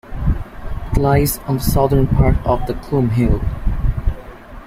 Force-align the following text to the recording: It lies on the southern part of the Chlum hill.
It 0.91 0.97
lies 0.97 1.37
on 1.47 1.57
the 1.57 1.63
southern 1.63 2.07
part 2.07 2.35
of 2.43 2.65
the 2.65 2.73
Chlum 2.73 3.11
hill. 3.11 3.39